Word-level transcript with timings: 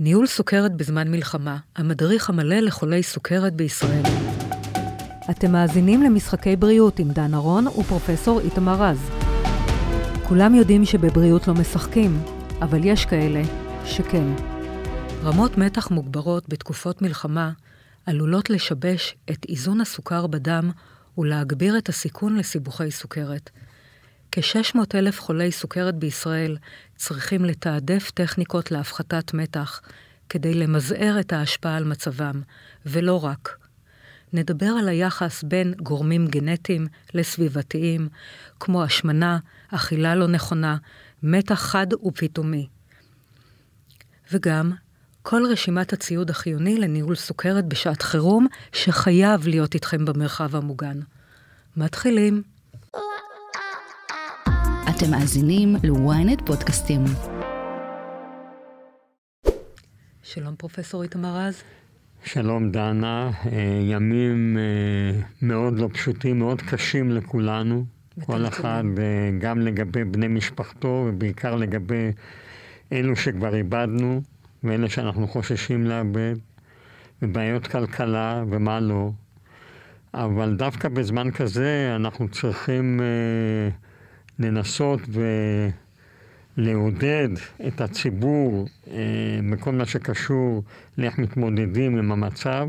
ניהול 0.00 0.26
סוכרת 0.26 0.76
בזמן 0.76 1.10
מלחמה, 1.10 1.58
המדריך 1.76 2.30
המלא 2.30 2.56
לחולי 2.56 3.02
סוכרת 3.02 3.54
בישראל. 3.54 4.02
אתם 5.30 5.52
מאזינים 5.52 6.02
למשחקי 6.02 6.56
בריאות 6.56 6.98
עם 6.98 7.10
דן 7.10 7.34
ארון 7.34 7.66
ופרופסור 7.66 8.40
איתמר 8.40 8.82
רז. 8.82 9.10
כולם 10.28 10.54
יודעים 10.54 10.84
שבבריאות 10.84 11.48
לא 11.48 11.54
משחקים, 11.54 12.22
אבל 12.62 12.80
יש 12.84 13.04
כאלה 13.04 13.42
שכן. 13.84 14.32
רמות 15.22 15.58
מתח 15.58 15.90
מוגברות 15.90 16.48
בתקופות 16.48 17.02
מלחמה 17.02 17.52
עלולות 18.06 18.50
לשבש 18.50 19.16
את 19.30 19.46
איזון 19.48 19.80
הסוכר 19.80 20.26
בדם 20.26 20.70
ולהגביר 21.18 21.78
את 21.78 21.88
הסיכון 21.88 22.36
לסיבוכי 22.36 22.90
סוכרת. 22.90 23.50
כ-600 24.32 24.78
אלף 24.94 25.20
חולי 25.20 25.52
סוכרת 25.52 25.94
בישראל 25.94 26.56
צריכים 26.96 27.44
לתעדף 27.44 28.10
טכניקות 28.10 28.70
להפחתת 28.70 29.34
מתח 29.34 29.80
כדי 30.28 30.54
למזער 30.54 31.16
את 31.20 31.32
ההשפעה 31.32 31.76
על 31.76 31.84
מצבם, 31.84 32.42
ולא 32.86 33.24
רק. 33.24 33.58
נדבר 34.32 34.66
על 34.66 34.88
היחס 34.88 35.42
בין 35.42 35.74
גורמים 35.74 36.26
גנטיים 36.26 36.86
לסביבתיים, 37.14 38.08
כמו 38.60 38.84
השמנה, 38.84 39.38
אכילה 39.68 40.14
לא 40.14 40.26
נכונה, 40.26 40.76
מתח 41.22 41.54
חד 41.54 41.86
ופתאומי. 42.06 42.68
וגם 44.32 44.72
כל 45.22 45.42
רשימת 45.50 45.92
הציוד 45.92 46.30
החיוני 46.30 46.78
לניהול 46.78 47.14
סוכרת 47.14 47.64
בשעת 47.64 48.02
חירום, 48.02 48.46
שחייב 48.72 49.48
להיות 49.48 49.74
איתכם 49.74 50.04
במרחב 50.04 50.56
המוגן. 50.56 51.00
מתחילים. 51.76 52.57
אתם 54.98 55.10
מאזינים 55.10 55.76
ל-ynet 55.82 56.44
פודקאסטים. 56.46 57.04
שלום 60.22 60.54
פרופסור 60.56 61.02
איתמר 61.02 61.36
רז. 61.36 61.62
שלום 62.24 62.70
דנה, 62.70 63.30
אה, 63.52 63.80
ימים 63.82 64.58
אה, 64.58 65.20
מאוד 65.42 65.78
לא 65.78 65.88
פשוטים, 65.92 66.38
מאוד 66.38 66.62
קשים 66.62 67.10
לכולנו. 67.10 67.84
כל 68.24 68.46
אחד, 68.46 68.84
אה, 68.98 69.30
גם 69.40 69.60
לגבי 69.60 70.04
בני 70.04 70.28
משפחתו 70.28 71.06
ובעיקר 71.08 71.56
לגבי 71.56 72.12
אלו 72.92 73.16
שכבר 73.16 73.54
איבדנו 73.54 74.22
ואלה 74.64 74.88
שאנחנו 74.88 75.28
חוששים 75.28 75.86
לאבד, 75.86 76.34
ובעיות 77.22 77.66
כלכלה 77.66 78.44
ומה 78.50 78.80
לא. 78.80 79.10
אבל 80.14 80.56
דווקא 80.56 80.88
בזמן 80.88 81.30
כזה 81.30 81.92
אנחנו 81.96 82.28
צריכים 82.28 83.00
אה, 83.00 83.87
לנסות 84.38 85.00
ולעודד 86.56 87.28
את 87.66 87.80
הציבור 87.80 88.66
אה, 88.90 88.94
בכל 89.52 89.72
מה 89.72 89.86
שקשור 89.86 90.62
לאיך 90.98 91.18
מתמודדים 91.18 91.98
עם 91.98 92.12
המצב. 92.12 92.68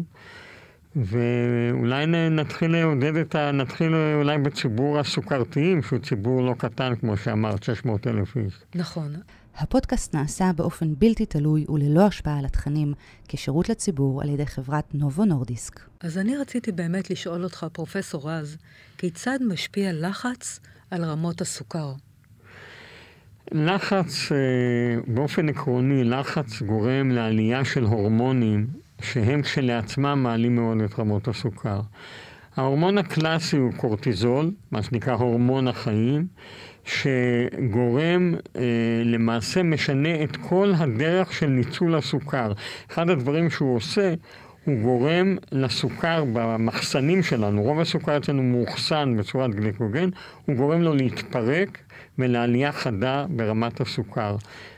ואולי 0.95 2.06
נתחיל 2.31 2.72
לעודד 2.72 3.16
את 3.16 3.36
ה... 3.36 3.52
נתחיל 3.52 3.95
אולי 3.95 4.38
בציבור 4.38 5.00
הסוכרתיים, 5.00 5.84
שהוא 5.84 6.00
ציבור 6.00 6.42
לא 6.42 6.56
קטן, 6.58 6.95
כמו 6.95 7.17
שאמרת, 7.17 7.64
600 7.64 8.08
אלף 8.08 8.38
איש. 8.38 8.53
נכון. 8.75 9.16
הפודקאסט 9.58 10.16
נעשה 10.16 10.52
באופן 10.56 10.95
בלתי 10.97 11.25
תלוי 11.25 11.66
וללא 11.70 12.06
השפעה 12.08 12.40
על 12.40 12.45
התכנים, 12.45 12.94
כשירות 13.28 13.70
לציבור 13.70 14.22
על 14.22 14.30
ידי 14.30 14.45
חברת 14.45 14.95
נובו 14.95 15.25
נורדיסק. 15.25 15.80
אז 16.02 16.17
אני 16.17 16.38
רציתי 16.38 16.72
באמת 16.72 17.09
לשאול 17.09 17.44
אותך, 17.44 17.66
פרופסור 17.73 18.31
רז, 18.31 18.58
כיצד 18.97 19.40
משפיע 19.47 19.94
לחץ 19.94 20.59
על 20.92 21.06
רמות 21.06 21.42
הסוכר? 21.42 21.94
לחץ, 23.52 24.32
אה, 24.32 24.38
באופן 25.08 25.50
עקרוני, 25.50 26.04
לחץ 26.04 26.62
גורם 26.62 27.12
לעלייה 27.12 27.66
של 27.66 27.84
הורמונים 27.84 28.68
שהם 29.02 29.42
כשלעצמם 29.42 30.20
מעלים 30.23 30.56
מאוד 30.56 30.81
את 30.81 31.00
רמות 31.00 31.28
הסוכר. 31.28 31.81
ההורמון 32.56 32.98
הקלאסי 32.98 33.58
הוא 33.58 33.73
קורטיזול, 33.73 34.52
מה 34.72 34.84
שנקרא 34.84 35.14
הורמון 35.14 35.68
החיים, 35.68 36.28
שגורם, 36.86 38.36
אה, 38.56 38.62
למעשה 39.06 39.63
משנה 39.63 40.24
את 40.24 40.36
כל 40.36 40.74
הדרך 40.78 41.34
של 41.34 41.47
ניצול 41.47 41.96
הסוכר. 41.96 42.53
אחד 42.92 43.09
הדברים 43.09 43.50
שהוא 43.50 43.75
עושה, 43.75 44.13
הוא 44.66 44.81
גורם 44.81 45.38
לסוכר 45.52 46.24
במחסנים 46.34 47.24
שלנו, 47.24 47.64
רוב 47.64 47.80
הסוכר 47.80 48.18
אצלנו 48.18 48.44
מאוחסן 48.44 49.18
בצורת 49.18 49.56
גליקוגן, 49.56 50.09
הוא 50.46 50.56
גורם 50.56 50.81
לו 50.81 50.96
להתפרק 50.96 51.78
ולעלייה 52.20 52.72
חדה 52.72 53.25
ברמת 53.30 53.81
הסוכר. 53.81 54.36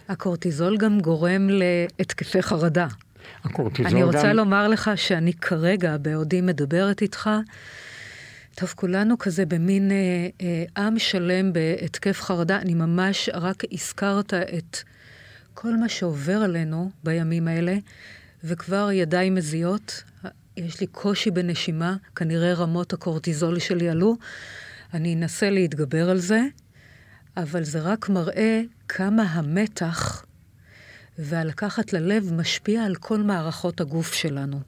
הקורטיזול 0.09 0.77
גם 0.77 0.99
גורם 0.99 1.49
להתקפי 1.49 2.41
חרדה. 2.41 2.87
הקורטיזול 3.43 3.91
אני 3.91 4.03
רוצה 4.03 4.29
גם... 4.29 4.35
לומר 4.35 4.67
לך 4.67 4.91
שאני 4.95 5.33
כרגע, 5.33 5.97
בעודי 5.97 6.41
מדברת 6.41 7.01
איתך, 7.01 7.29
טוב, 8.55 8.73
כולנו 8.75 9.17
כזה 9.17 9.45
במין 9.45 9.91
אה, 9.91 10.27
אה, 10.77 10.83
עם 10.85 10.99
שלם 10.99 11.53
בהתקף 11.53 12.21
חרדה. 12.21 12.57
אני 12.57 12.73
ממש, 12.73 13.29
רק 13.33 13.63
הזכרת 13.71 14.33
את 14.33 14.77
כל 15.53 15.75
מה 15.75 15.89
שעובר 15.89 16.37
עלינו 16.37 16.91
בימים 17.03 17.47
האלה, 17.47 17.75
וכבר 18.43 18.91
ידיים 18.91 19.35
מזיעות. 19.35 20.03
יש 20.57 20.79
לי 20.79 20.87
קושי 20.87 21.31
בנשימה, 21.31 21.95
כנראה 22.15 22.53
רמות 22.53 22.93
הקורטיזול 22.93 23.59
שלי 23.59 23.89
עלו. 23.89 24.15
אני 24.93 25.15
אנסה 25.15 25.49
להתגבר 25.49 26.09
על 26.09 26.17
זה, 26.17 26.41
אבל 27.37 27.63
זה 27.63 27.79
רק 27.79 28.09
מראה 28.09 28.61
כמה 28.87 29.23
המתח 29.23 30.25
והלקחת 31.17 31.93
ללב 31.93 32.33
משפיע 32.33 32.83
על 32.83 32.95
כל 32.95 33.21
מערכות 33.21 33.81
הגוף 33.81 34.13
שלנו. 34.13 34.59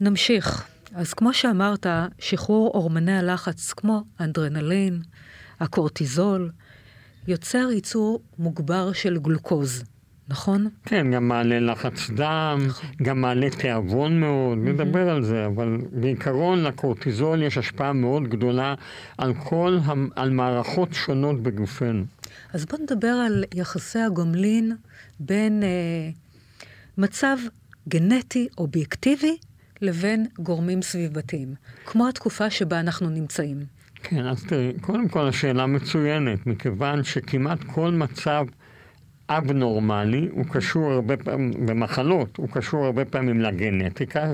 נמשיך. 0.00 0.66
אז 0.94 1.14
כמו 1.14 1.34
שאמרת, 1.34 1.86
שחרור 2.18 2.70
הורמוני 2.74 3.18
הלחץ 3.18 3.72
כמו 3.72 4.04
אנדרנלין, 4.20 5.02
הקורטיזול, 5.60 6.50
יוצר 7.28 7.68
ייצור 7.72 8.22
מוגבר 8.38 8.92
של 8.92 9.18
גלוקוז, 9.18 9.84
נכון? 10.28 10.68
כן, 10.84 11.10
גם 11.10 11.28
מעלה 11.28 11.60
לחץ 11.60 12.10
דם, 12.10 12.58
נכון. 12.66 12.90
גם 13.02 13.20
מעלה 13.20 13.50
תיאבון 13.50 14.20
מאוד, 14.20 14.58
mm-hmm. 14.58 14.68
נדבר 14.68 15.10
על 15.10 15.22
זה, 15.22 15.46
אבל 15.46 15.78
בעיקרון 15.92 16.62
לקורטיזול 16.62 17.42
יש 17.42 17.58
השפעה 17.58 17.92
מאוד 17.92 18.28
גדולה 18.28 18.74
על 19.18 19.34
כל, 19.34 19.78
על 20.16 20.30
מערכות 20.30 20.88
שונות 20.92 21.42
בגופנו. 21.42 22.04
אז 22.52 22.66
בוא 22.66 22.78
נדבר 22.78 23.08
על 23.26 23.44
יחסי 23.54 23.98
הגומלין 23.98 24.76
בין 25.20 25.62
אה, 25.62 25.68
מצב 26.98 27.36
גנטי 27.88 28.48
אובייקטיבי 28.58 29.36
לבין 29.82 30.26
גורמים 30.38 30.82
סביבתיים, 30.82 31.54
כמו 31.86 32.08
התקופה 32.08 32.50
שבה 32.50 32.80
אנחנו 32.80 33.10
נמצאים. 33.10 33.64
כן, 34.02 34.26
אז 34.26 34.44
תראי, 34.44 34.72
קודם 34.80 35.08
כל 35.08 35.28
השאלה 35.28 35.66
מצוינת, 35.66 36.46
מכיוון 36.46 37.04
שכמעט 37.04 37.58
כל 37.64 37.90
מצב 37.90 38.44
אבנורמלי 39.28 40.28
הוא 40.30 40.44
קשור 40.44 40.92
הרבה 40.92 41.16
פעמים, 41.16 41.66
במחלות, 41.66 42.36
הוא 42.36 42.48
קשור 42.48 42.84
הרבה 42.84 43.04
פעמים 43.04 43.40
לגנטיקה, 43.40 44.32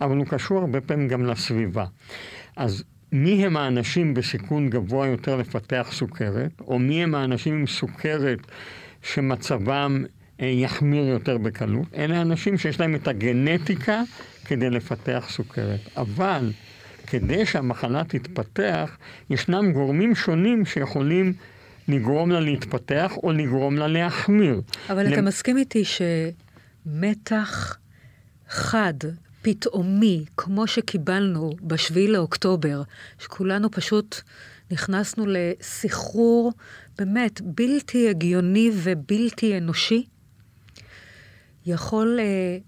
אבל 0.00 0.16
הוא 0.16 0.26
קשור 0.26 0.58
הרבה 0.58 0.80
פעמים 0.80 1.08
גם 1.08 1.26
לסביבה. 1.26 1.84
אז 2.56 2.84
מי 3.12 3.46
הם 3.46 3.56
האנשים 3.56 4.14
בסיכון 4.14 4.70
גבוה 4.70 5.06
יותר 5.06 5.36
לפתח 5.36 5.88
סוכרת, 5.92 6.60
או 6.60 6.78
מי 6.78 7.02
הם 7.02 7.14
האנשים 7.14 7.54
עם 7.54 7.66
סוכרת 7.66 8.38
שמצבם 9.02 10.04
אה, 10.40 10.46
יחמיר 10.46 11.04
יותר 11.04 11.38
בקלות? 11.38 11.94
אלה 11.94 12.22
אנשים 12.22 12.58
שיש 12.58 12.80
להם 12.80 12.94
את 12.94 13.08
הגנטיקה 13.08 14.02
כדי 14.44 14.70
לפתח 14.70 15.26
סוכרת. 15.30 15.80
אבל 15.96 16.52
כדי 17.06 17.46
שהמחלה 17.46 18.04
תתפתח, 18.04 18.96
ישנם 19.30 19.72
גורמים 19.72 20.14
שונים 20.14 20.64
שיכולים 20.64 21.32
לגרום 21.88 22.30
לה 22.30 22.40
להתפתח 22.40 23.12
או 23.22 23.32
לגרום 23.32 23.76
לה 23.76 23.88
להחמיר. 23.88 24.60
אבל 24.90 25.06
למ... 25.06 25.12
אתה 25.12 25.22
מסכים 25.22 25.56
איתי 25.56 25.82
שמתח 26.86 27.76
חד, 28.48 28.94
פתאומי, 29.42 30.24
כמו 30.36 30.66
שקיבלנו 30.66 31.50
בשביעי 31.62 32.08
לאוקטובר, 32.08 32.82
שכולנו 33.18 33.70
פשוט 33.70 34.20
נכנסנו 34.70 35.24
לסחרור 35.28 36.52
באמת 36.98 37.40
בלתי 37.44 38.08
הגיוני 38.08 38.70
ובלתי 38.74 39.58
אנושי, 39.58 40.06
יכול 41.66 42.18
uh, 42.18 42.62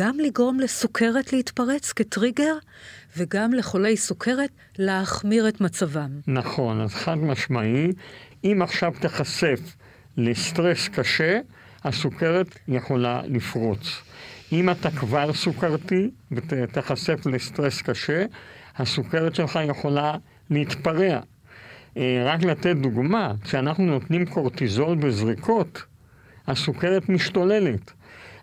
גם 0.00 0.18
לגרום 0.18 0.60
לסוכרת 0.60 1.32
להתפרץ 1.32 1.92
כטריגר, 1.92 2.54
וגם 3.16 3.52
לחולי 3.52 3.96
סוכרת 3.96 4.50
להחמיר 4.78 5.48
את 5.48 5.60
מצבם. 5.60 6.10
נכון, 6.26 6.80
אז 6.80 6.94
חד 6.94 7.14
משמעי, 7.14 7.92
אם 8.44 8.62
עכשיו 8.62 8.92
תחשף 9.00 9.60
לסטרס 10.16 10.88
קשה, 10.88 11.40
הסוכרת 11.84 12.58
יכולה 12.68 13.20
לפרוץ. 13.24 14.02
אם 14.52 14.70
אתה 14.70 14.90
כבר 14.90 15.32
סוכרתי 15.32 16.10
ותחשף 16.32 17.26
לסטרס 17.26 17.82
קשה, 17.82 18.24
הסוכרת 18.76 19.34
שלך 19.34 19.58
יכולה 19.68 20.14
להתפרע. 20.50 21.20
אה, 21.96 22.22
רק 22.26 22.42
לתת 22.42 22.76
דוגמה, 22.76 23.32
כשאנחנו 23.44 23.84
נותנים 23.84 24.26
קורטיזול 24.26 24.96
בזריקות, 24.96 25.82
הסוכרת 26.46 27.08
משתוללת. 27.08 27.92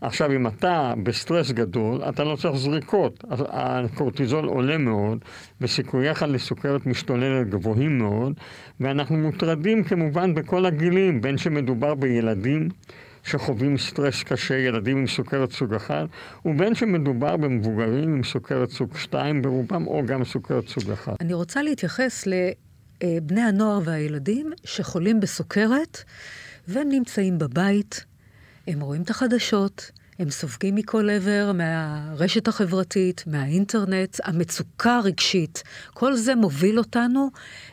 עכשיו, 0.01 0.31
אם 0.31 0.47
אתה 0.47 0.93
בסטרס 1.03 1.51
גדול, 1.51 2.03
אתה 2.09 2.23
לא 2.23 2.35
צריך 2.35 2.55
זריקות. 2.55 3.23
הקורטיזול 3.29 4.45
עולה 4.45 4.77
מאוד, 4.77 5.17
וסיכוייך 5.61 6.23
לסוכרת 6.27 6.85
משתוללת 6.85 7.49
גבוהים 7.49 7.97
מאוד, 7.97 8.33
ואנחנו 8.79 9.17
מוטרדים 9.17 9.83
כמובן 9.83 10.33
בכל 10.33 10.65
הגילים, 10.65 11.21
בין 11.21 11.37
שמדובר 11.37 11.95
בילדים, 11.95 12.69
שחווים 13.23 13.77
סטרס 13.77 14.23
קשה, 14.23 14.57
ילדים 14.57 14.97
עם 14.97 15.07
סוכרת 15.07 15.51
סוג 15.51 15.73
1, 15.73 16.07
ובין 16.45 16.75
שמדובר 16.75 17.37
במבוגרים 17.37 18.13
עם 18.13 18.23
סוכרת 18.23 18.69
סוג 18.69 18.97
2 18.97 19.41
ברובם, 19.41 19.87
או 19.87 20.05
גם 20.05 20.23
סוכרת 20.23 20.67
סוג 20.67 20.91
1. 20.91 21.13
אני 21.21 21.33
רוצה 21.33 21.61
להתייחס 21.61 22.27
לבני 22.27 23.41
הנוער 23.41 23.79
והילדים 23.85 24.51
שחולים 24.63 25.19
בסוכרת 25.19 26.03
ונמצאים 26.67 27.37
בבית, 27.37 28.05
הם 28.67 28.79
רואים 28.81 29.01
את 29.01 29.09
החדשות, 29.09 29.91
הם 30.19 30.29
סופגים 30.29 30.75
מכל 30.75 31.09
עבר, 31.09 31.51
מהרשת 31.53 32.47
החברתית, 32.47 33.23
מהאינטרנט, 33.27 34.17
המצוקה 34.23 34.97
הרגשית. 34.97 35.63
כל 35.93 36.15
זה 36.15 36.35
מוביל 36.35 36.77
אותנו 36.77 37.29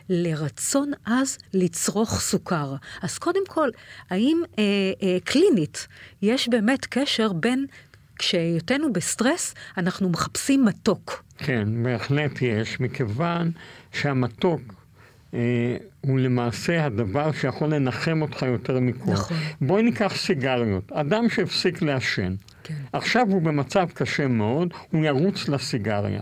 לרצון 0.09 0.91
עז 1.05 1.37
לצרוך 1.53 2.19
סוכר. 2.19 2.75
אז 3.01 3.17
קודם 3.17 3.41
כל, 3.47 3.69
האם 4.09 4.41
אה, 4.59 4.63
אה, 5.03 5.17
קלינית 5.23 5.87
יש 6.21 6.49
באמת 6.49 6.85
קשר 6.85 7.33
בין 7.33 7.65
כשהיותנו 8.19 8.93
בסטרס, 8.93 9.53
אנחנו 9.77 10.09
מחפשים 10.09 10.65
מתוק? 10.65 11.23
כן, 11.37 11.83
בהחלט 11.83 12.41
יש, 12.41 12.79
מכיוון 12.79 13.51
שהמתוק... 13.91 14.61
אה, 15.35 15.77
הוא 16.01 16.19
למעשה 16.19 16.85
הדבר 16.85 17.31
שיכול 17.31 17.73
לנחם 17.73 18.21
אותך 18.21 18.41
יותר 18.41 18.79
מכל. 18.79 19.11
נכון. 19.11 19.37
בואי 19.61 19.83
ניקח 19.83 20.13
סיגריות. 20.15 20.91
אדם 20.91 21.29
שהפסיק 21.29 21.81
לעשן, 21.81 22.35
כן. 22.63 22.73
עכשיו 22.93 23.27
הוא 23.29 23.41
במצב 23.41 23.87
קשה 23.93 24.27
מאוד, 24.27 24.73
הוא 24.91 25.05
ירוץ 25.05 25.49
לסיגריה. 25.49 26.21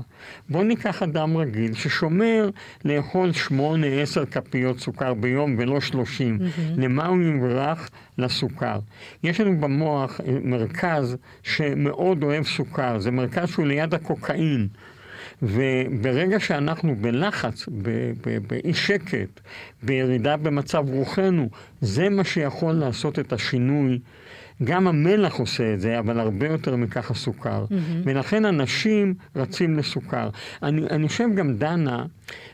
בואי 0.50 0.65
ניקח 0.65 1.04
אדם 1.04 1.38
רגיל 1.38 1.74
ששומר 1.74 2.50
לאכול 2.86 3.33
שמונה, 3.33 3.88
עשר 3.88 4.25
כפיות 4.25 4.80
סוכר 4.80 5.13
ביום 5.13 5.56
ולא 5.57 5.81
שלושים. 5.81 6.39
Mm-hmm. 6.39 6.81
למה 6.81 7.07
הוא 7.07 7.21
יברח? 7.21 7.89
לסוכר. 8.18 8.80
יש 9.24 9.42
לנו 9.42 9.59
במוח 9.59 10.21
אה, 10.21 10.38
מרכז 10.44 11.18
שמאוד 11.44 12.24
אוהב 12.24 12.44
סוכר, 12.44 13.00
זה 13.00 13.12
מרכז 13.12 13.50
שהוא 13.50 13.66
ליד 13.66 13.94
הקוקאין. 13.94 14.68
וברגע 15.44 16.40
שאנחנו 16.40 16.95
בלחץ, 17.01 17.66
באי 18.48 18.74
שקט, 18.74 19.40
בירידה 19.84 20.38
במצב 20.38 20.86
רוחנו, 20.90 21.50
זה 21.81 22.10
מה 22.10 22.24
שיכול 22.24 22.74
לעשות 22.74 23.19
את 23.19 23.34
השינוי. 23.34 24.00
גם 24.63 24.88
המלח 24.88 25.34
עושה 25.34 25.74
את 25.74 25.81
זה, 25.81 26.00
אבל 26.00 26.19
הרבה 26.19 26.48
יותר 26.48 26.75
מכך 26.75 27.12
הסוכר. 27.12 27.66
Mm-hmm. 27.69 27.74
ולכן 28.04 28.45
אנשים 28.45 29.13
רצים 29.36 29.78
לסוכר. 29.78 30.30
אני, 30.63 30.81
אני 30.90 31.07
חושב 31.07 31.28
גם, 31.36 31.56
דנה, 31.56 32.06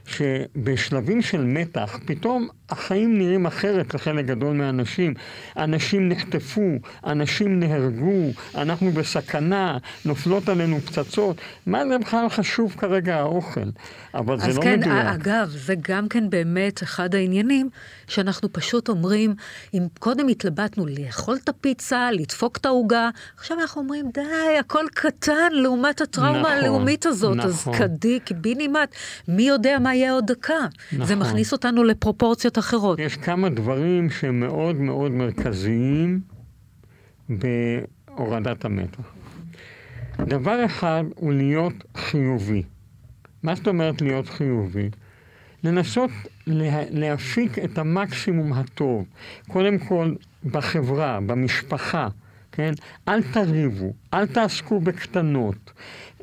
שבשלבים 0.06 1.22
של 1.22 1.44
מתח, 1.44 2.00
פתאום 2.06 2.48
החיים 2.70 3.18
נראים 3.18 3.46
אחרת 3.46 3.94
לחלק 3.94 4.26
גדול 4.26 4.54
מהאנשים. 4.54 5.14
אנשים 5.58 6.10
נחטפו, 6.10 6.72
אנשים 7.06 7.60
נהרגו, 7.60 8.32
אנחנו 8.56 8.92
בסכנה, 8.92 9.78
נופלות 10.06 10.50
עלינו 10.50 10.80
פצצות. 10.80 11.42
מה 11.66 11.88
זה 11.88 11.98
בכלל 11.98 12.30
חשוב 12.30 12.76
כרגע 12.78 13.18
האוכל? 13.18 13.70
אבל 14.14 14.40
זה 14.40 14.48
לא 14.48 14.62
כן, 14.62 14.80
מדויק. 14.80 14.96
אז 14.96 15.02
כן, 15.02 15.08
אגב, 15.08 15.50
זה 15.50 15.74
גם 15.82 16.08
כן 16.08 16.30
באמת 16.30 16.84
אחד 16.84 17.16
העניינים, 17.16 17.70
שאנחנו 18.08 18.54
פשוט 18.54 18.90
אומרים, 18.90 19.36
אם 19.74 19.88
קודם 20.00 20.28
התלבטנו 20.28 20.86
לאכול 20.86 21.38
את 21.44 21.50
הפיצה, 21.50 22.12
לדפוק 22.12 22.58
את 22.58 22.66
העוגה, 22.66 23.10
עכשיו 23.38 23.60
אנחנו 23.60 23.82
אומרים, 23.82 24.06
די, 24.14 24.58
הכל 24.60 24.86
קטן 24.94 25.52
לעומת 25.52 26.02
הטראומה 26.02 26.40
נכון, 26.40 26.52
הלאומית 26.52 27.06
הזאת. 27.06 27.36
נכון. 27.36 27.50
אז 27.50 27.68
קדי, 27.78 28.20
קיבינימט, 28.20 28.96
מי 29.28 29.44
יודע 29.44 29.69
מה 29.78 29.96
יהיה 29.96 30.12
עוד 30.12 30.32
דקה? 30.32 30.54
נכון. 30.94 31.06
זה 31.06 31.16
מכניס 31.16 31.52
אותנו 31.52 31.84
לפרופורציות 31.84 32.58
אחרות. 32.58 33.00
יש 33.00 33.18
כמה 33.18 33.50
דברים 33.50 34.10
שהם 34.10 34.40
מאוד 34.40 34.76
מאוד 34.76 35.12
מרכזיים 35.12 36.22
בהורדת 37.30 38.66
המתח. 38.66 39.04
דבר 40.20 40.66
אחד 40.66 41.04
הוא 41.16 41.34
להיות 41.34 41.74
חיובי. 41.98 42.64
מה 43.44 43.56
זאת 43.56 43.68
אומרת 43.68 44.02
להיות 44.02 44.30
חיובי? 44.30 44.90
לנסות 45.64 46.10
לה, 46.48 46.84
להפיק 46.90 47.60
את 47.60 47.78
המקסימום 47.78 48.54
הטוב. 48.54 49.06
קודם 49.48 49.78
כל, 49.80 50.14
בחברה, 50.46 51.20
במשפחה, 51.26 52.08
כן? 52.52 52.74
אל 53.08 53.24
תריבו, 53.24 53.94
אל 54.14 54.28
תעסקו 54.28 54.80
בקטנות, 54.80 55.72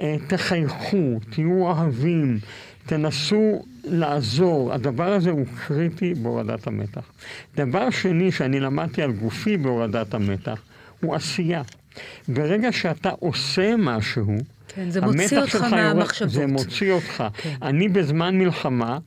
אה, 0.00 0.16
תחייכו, 0.26 1.18
תהיו 1.30 1.62
אוהבים, 1.62 2.38
תנסו 2.86 3.64
לעזור. 3.84 4.72
הדבר 4.72 5.12
הזה 5.12 5.30
הוא 5.30 5.46
קריטי 5.66 6.14
בהורדת 6.14 6.66
המתח. 6.66 7.04
דבר 7.56 7.90
שני 7.90 8.32
שאני 8.32 8.60
למדתי 8.60 9.02
על 9.02 9.12
גופי 9.12 9.56
בהורדת 9.56 10.14
המתח, 10.14 10.62
הוא 11.00 11.14
עשייה. 11.14 11.62
ברגע 12.28 12.72
שאתה 12.72 13.10
עושה 13.10 13.74
משהו, 13.78 14.36
כן, 14.68 14.90
זה 14.90 15.00
מוציא 15.00 15.38
אותך 15.38 15.54
מהמחשבות. 15.54 16.30
זה 16.30 16.46
מוציא 16.46 16.92
אותך. 16.92 17.24
כן. 17.36 17.54
אני 17.62 17.88
בזמן 17.88 18.38
מלחמה, 18.38 18.98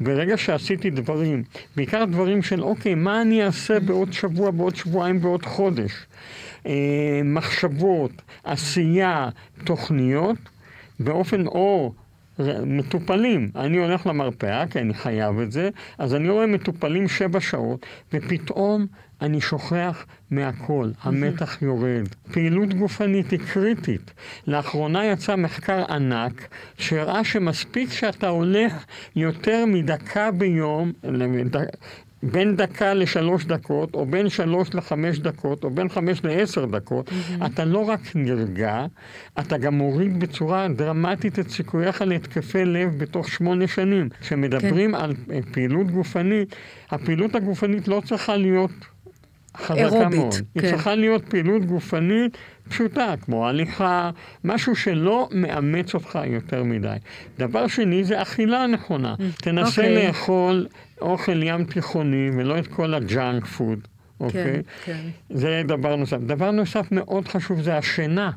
ברגע 0.00 0.36
שעשיתי 0.36 0.90
דברים, 0.90 1.42
בעיקר 1.76 2.04
דברים 2.04 2.42
של 2.42 2.62
אוקיי, 2.62 2.94
מה 2.94 3.22
אני 3.22 3.44
אעשה 3.44 3.80
בעוד 3.80 4.12
שבוע, 4.12 4.50
בעוד 4.50 4.76
שבועיים, 4.76 5.20
בעוד 5.20 5.46
חודש, 5.46 5.92
אה, 6.66 6.72
מחשבות, 7.24 8.12
עשייה, 8.44 9.28
תוכניות, 9.64 10.36
באופן 11.00 11.46
או 11.46 11.92
מטופלים. 12.66 13.50
אני 13.56 13.76
הולך 13.76 14.06
למרפאה, 14.06 14.66
כי 14.66 14.78
אני 14.78 14.94
חייב 14.94 15.40
את 15.40 15.52
זה, 15.52 15.70
אז 15.98 16.14
אני 16.14 16.28
רואה 16.28 16.46
מטופלים 16.46 17.08
שבע 17.08 17.40
שעות, 17.40 17.86
ופתאום 18.12 18.86
אני 19.20 19.40
שוכח 19.40 20.06
מהכל, 20.30 20.90
המתח 21.02 21.62
יורד. 21.62 22.08
פעילות 22.32 22.74
גופנית 22.74 23.30
היא 23.30 23.40
קריטית. 23.52 24.10
לאחרונה 24.46 25.06
יצא 25.06 25.36
מחקר 25.36 25.84
ענק 25.88 26.48
שהראה 26.78 27.24
שמספיק 27.24 27.92
שאתה 27.92 28.28
הולך 28.28 28.84
יותר 29.16 29.64
מדקה 29.66 30.30
ביום, 30.30 30.92
בין 32.22 32.56
דקה 32.56 32.94
לשלוש 32.94 33.44
דקות, 33.44 33.94
או 33.94 34.06
בין 34.06 34.28
שלוש 34.28 34.74
לחמש 34.74 35.18
דקות, 35.18 35.64
או 35.64 35.70
בין 35.70 35.88
חמש 35.88 36.24
לעשר 36.24 36.64
דקות, 36.64 37.08
mm-hmm. 37.08 37.46
אתה 37.46 37.64
לא 37.64 37.78
רק 37.78 38.00
נרגע, 38.14 38.86
אתה 39.40 39.58
גם 39.58 39.74
מוריד 39.74 40.20
בצורה 40.20 40.68
דרמטית 40.68 41.38
את 41.38 41.50
סיכוייך 41.50 42.02
להתקפי 42.02 42.64
לב 42.64 42.98
בתוך 42.98 43.28
שמונה 43.28 43.66
שנים. 43.66 44.08
כשמדברים 44.20 44.90
כן. 44.90 45.00
על 45.00 45.14
אה, 45.32 45.38
פעילות 45.52 45.90
גופנית, 45.90 46.56
הפעילות 46.90 47.34
הגופנית 47.34 47.88
לא 47.88 48.02
צריכה 48.04 48.36
להיות 48.36 48.95
חזקה 49.56 49.74
אירובית, 49.74 50.18
מאוד. 50.18 50.34
כן. 50.34 50.42
היא 50.54 50.70
צריכה 50.70 50.94
להיות 50.94 51.28
פעילות 51.28 51.64
גופנית 51.64 52.38
פשוטה, 52.68 53.14
כמו 53.24 53.48
הליכה, 53.48 54.10
משהו 54.44 54.76
שלא 54.76 55.28
מאמץ 55.32 55.94
אותך 55.94 56.18
יותר 56.26 56.64
מדי. 56.64 56.96
דבר 57.38 57.66
שני 57.66 58.04
זה 58.04 58.22
אכילה 58.22 58.66
נכונה. 58.66 59.14
Mm, 59.18 59.42
תנסה 59.42 59.82
אוקיי. 59.82 59.84
אוקיי. 59.84 60.06
לאכול 60.06 60.66
אוכל 61.00 61.42
ים 61.42 61.64
תיכוני 61.64 62.30
ולא 62.36 62.58
את 62.58 62.66
כל 62.66 62.94
הג'אנק 62.94 63.46
פוד, 63.46 63.78
אוקיי? 64.20 64.42
כן, 64.44 64.60
כן. 64.84 65.00
זה 65.30 65.62
דבר 65.66 65.96
נוסף. 65.96 66.16
דבר 66.16 66.50
נוסף 66.50 66.86
מאוד 66.92 67.28
חשוב 67.28 67.62
זה 67.62 67.76
השינה. 67.78 68.30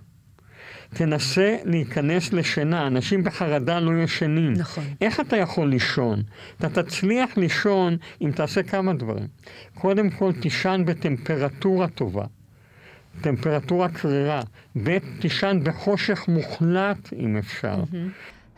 תנסה 0.89 1.57
להיכנס 1.65 2.33
לשינה, 2.33 2.87
אנשים 2.87 3.23
בחרדה 3.23 3.79
לא 3.79 4.03
ישנים. 4.03 4.53
נכון. 4.53 4.83
איך 5.01 5.19
אתה 5.19 5.37
יכול 5.37 5.69
לישון? 5.69 6.23
אתה 6.59 6.83
תצליח 6.83 7.37
לישון 7.37 7.97
אם 8.21 8.31
תעשה 8.35 8.63
כמה 8.63 8.93
דברים. 8.93 9.27
קודם 9.73 10.09
כל, 10.09 10.31
תישן 10.41 10.83
בטמפרטורה 10.85 11.87
טובה. 11.87 12.25
טמפרטורה 13.21 13.89
קרירה. 13.89 14.41
ב', 14.83 14.97
תישן 15.19 15.59
בחושך 15.63 16.25
מוחלט 16.27 17.13
אם 17.13 17.37
אפשר. 17.37 17.83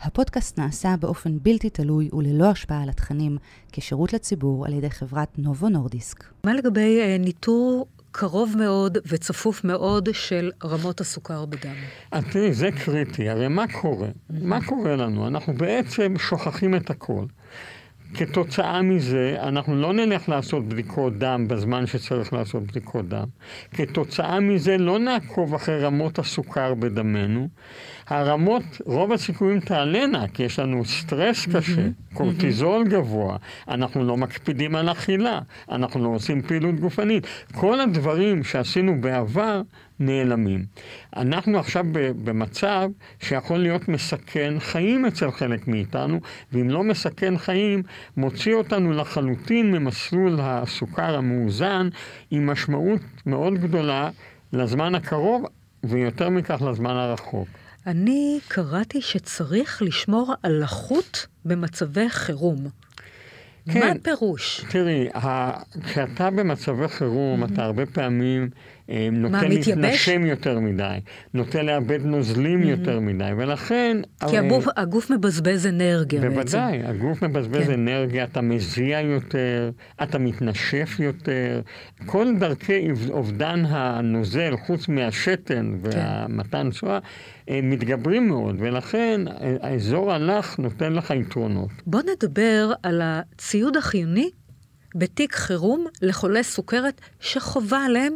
הפודקאסט 0.02 0.60
נעשה 0.60 0.96
באופן 1.00 1.38
בלתי 1.42 1.70
תלוי 1.70 2.10
וללא 2.14 2.50
השפעה 2.52 2.84
על 2.84 2.90
התכנים, 2.90 3.38
כשירות 3.72 4.14
לציבור 4.14 4.66
על 4.66 4.74
ידי 4.74 4.90
חברת 4.90 5.40
נובו 5.40 5.70
נורדיסק. 5.70 6.24
מה 6.44 6.54
לגבי 6.54 7.00
uh, 7.02 7.22
ניטור 7.22 7.88
קרוב 8.12 8.56
מאוד 8.58 8.98
וצפוף 9.06 9.64
מאוד 9.64 10.10
של 10.14 10.52
רמות 10.64 11.02
הסוכר 11.02 11.46
בדם. 11.46 11.76
אז 12.12 12.24
תראי, 12.32 12.54
זה 12.54 12.70
קריטי. 12.72 13.30
הרי 13.30 13.48
מה 13.48 13.66
קורה? 13.82 14.08
מה 14.30 14.66
קורה 14.66 14.96
לנו? 14.96 15.28
אנחנו 15.28 15.54
בעצם 15.54 16.14
שוכחים 16.18 16.76
את 16.76 16.90
הכל. 16.90 17.26
כתוצאה 18.14 18.82
מזה, 18.82 19.38
אנחנו 19.40 19.76
לא 19.76 19.94
נלך 19.94 20.30
לעשות 20.30 20.68
בדיקות 20.68 21.18
דם 21.18 21.46
בזמן 21.48 21.86
שצריך 21.86 22.34
לעשות 22.34 22.64
בדיקות 22.64 23.10
דם. 23.10 23.26
כתוצאה 23.74 24.40
מזה, 24.40 24.78
לא 24.78 25.00
נעקוב 25.00 25.54
אחרי 25.54 25.80
רמות 25.84 26.20
הסוכר 26.20 26.74
בדמנו. 26.74 27.48
הרמות, 28.08 28.64
רוב 28.86 29.12
הסיכויים 29.12 29.60
תעלנה, 29.60 30.28
כי 30.28 30.44
יש 30.44 30.60
לנו 30.60 30.86
סטרס 30.86 31.46
קשה. 31.56 31.88
קורטיזול 32.14 32.84
גבוה, 32.88 33.38
אנחנו 33.68 34.04
לא 34.04 34.18
מקפידים 34.18 34.76
על 34.76 34.92
אכילה, 34.92 35.40
אנחנו 35.72 36.04
לא 36.04 36.10
עושים 36.10 36.42
פעילות 36.42 36.80
גופנית. 36.80 37.28
כל 37.54 37.80
הדברים 37.80 38.44
שעשינו 38.44 39.02
בעבר 39.02 39.62
נעלמים. 40.02 40.66
אנחנו 41.16 41.60
עכשיו 41.60 41.86
במצב 42.24 42.90
שיכול 43.20 43.58
להיות 43.58 43.88
מסכן 43.88 44.54
חיים 44.60 45.06
אצל 45.06 45.32
חלק 45.32 45.68
מאיתנו, 45.68 46.20
ואם 46.52 46.70
לא 46.70 46.84
מסכן 46.84 47.38
חיים, 47.38 47.84
מוציא 48.18 48.54
אותנו 48.54 48.92
לחלוטין 48.92 49.72
ממסלול 49.72 50.40
הסוכר 50.42 51.16
המאוזן, 51.16 51.90
עם 52.32 52.50
משמעות 52.50 53.02
מאוד 53.26 53.54
גדולה 53.54 54.10
לזמן 54.54 54.96
הקרוב, 54.96 55.46
ויותר 55.84 56.30
מכך 56.30 56.62
לזמן 56.62 56.96
הרחוק. 56.96 57.48
אני 57.88 58.40
קראתי 58.48 59.02
שצריך 59.02 59.82
לשמור 59.82 60.34
על 60.44 60.64
לחות 60.64 61.28
במצבי 61.46 62.10
חירום. 62.10 62.68
כן, 63.72 63.80
מה 63.80 63.92
הפירוש? 63.92 64.66
תראי, 64.70 65.08
כשאתה 65.84 66.30
במצבי 66.30 66.88
חירום, 66.88 67.44
mm-hmm. 67.44 67.54
אתה 67.54 67.64
הרבה 67.64 67.86
פעמים 67.86 68.50
נוטה 69.12 69.48
להתנשם 69.48 70.26
יותר 70.26 70.60
מדי, 70.60 70.98
נוטה 71.34 71.62
לאבד 71.62 72.06
נוזלים 72.06 72.64
mm-hmm. 72.64 72.68
יותר 72.68 73.00
מדי, 73.00 73.30
ולכן... 73.38 73.98
כי 74.20 74.38
הרי... 74.38 74.38
הגוף, 74.38 74.66
הגוף 74.78 75.10
מבזבז 75.10 75.68
אנרגיה 75.68 76.22
בוודאי, 76.22 76.38
בעצם. 76.38 76.58
בוודאי, 76.58 76.82
הגוף 76.86 77.24
מבזבז 77.24 77.68
כן. 77.68 77.74
אנרגיה, 77.74 78.24
אתה 78.24 78.42
מזיע 78.42 79.00
יותר, 79.00 79.72
אתה 80.04 80.20
מתנשף 80.20 81.00
יותר. 81.00 81.62
כל 82.06 82.28
דרכי 82.40 82.88
אובדן 83.10 83.64
הנוזל, 83.68 84.56
חוץ 84.66 84.88
מהשתן 84.88 85.74
כן. 85.84 85.90
והמתן 85.92 86.70
תשואה, 86.70 87.00
מתגברים 87.52 88.28
מאוד, 88.28 88.56
ולכן 88.60 89.22
האזור 89.62 90.12
הלך 90.12 90.60
נותן 90.60 90.94
לך 90.94 91.12
יתרונות. 91.12 91.70
בוא 91.86 92.02
נדבר 92.02 92.74
על 92.84 93.02
הציוד 93.04 93.78
החיוני 93.78 94.30
בתיק 94.96 95.36
חירום 95.36 95.86
לחולי 96.02 96.44
סוכרת 96.44 97.02
שחובה 97.20 97.86
עליהם 97.86 98.14